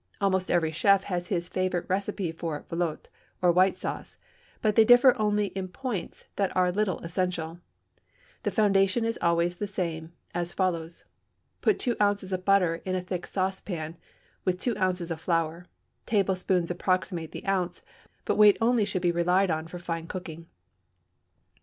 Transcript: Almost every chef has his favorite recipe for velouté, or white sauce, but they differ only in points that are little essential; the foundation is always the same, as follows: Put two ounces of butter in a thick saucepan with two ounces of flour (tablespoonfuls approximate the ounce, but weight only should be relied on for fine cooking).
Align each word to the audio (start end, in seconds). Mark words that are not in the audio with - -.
Almost 0.19 0.49
every 0.49 0.71
chef 0.71 1.03
has 1.03 1.27
his 1.27 1.47
favorite 1.47 1.85
recipe 1.87 2.31
for 2.31 2.65
velouté, 2.71 3.05
or 3.39 3.51
white 3.51 3.77
sauce, 3.77 4.17
but 4.59 4.75
they 4.75 4.83
differ 4.83 5.13
only 5.19 5.49
in 5.49 5.67
points 5.67 6.25
that 6.37 6.51
are 6.57 6.71
little 6.71 6.97
essential; 7.01 7.59
the 8.41 8.49
foundation 8.49 9.05
is 9.05 9.19
always 9.21 9.57
the 9.57 9.67
same, 9.67 10.11
as 10.33 10.53
follows: 10.53 11.05
Put 11.61 11.77
two 11.77 11.95
ounces 12.01 12.33
of 12.33 12.43
butter 12.43 12.81
in 12.83 12.95
a 12.95 13.01
thick 13.03 13.27
saucepan 13.27 13.95
with 14.43 14.59
two 14.59 14.75
ounces 14.77 15.11
of 15.11 15.21
flour 15.21 15.67
(tablespoonfuls 16.07 16.71
approximate 16.71 17.31
the 17.31 17.45
ounce, 17.45 17.83
but 18.25 18.37
weight 18.39 18.57
only 18.59 18.85
should 18.85 19.03
be 19.03 19.11
relied 19.11 19.51
on 19.51 19.67
for 19.67 19.77
fine 19.77 20.07
cooking). 20.07 20.47